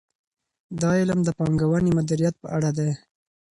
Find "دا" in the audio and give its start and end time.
0.81-0.89